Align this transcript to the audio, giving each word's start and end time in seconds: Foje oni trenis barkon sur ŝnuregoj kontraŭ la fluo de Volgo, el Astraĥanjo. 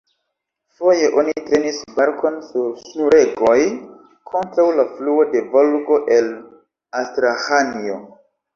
Foje 0.77 1.09
oni 1.21 1.35
trenis 1.49 1.81
barkon 1.99 2.39
sur 2.47 2.71
ŝnuregoj 2.87 3.59
kontraŭ 4.33 4.67
la 4.81 4.87
fluo 4.97 5.29
de 5.37 5.45
Volgo, 5.55 6.01
el 6.19 6.35
Astraĥanjo. 7.05 8.03